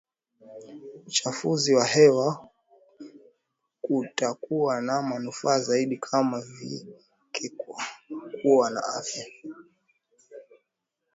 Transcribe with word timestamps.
uchafuzi 1.07 1.73
wa 1.75 1.85
hewa 1.85 2.49
kutakuwa 3.81 4.81
na 4.81 5.01
manufaa 5.01 5.59
zaidi 5.59 5.97
kama 5.97 6.41
vike 6.41 7.51
kuwa 8.41 8.69
na 8.69 8.83
afya 8.83 9.25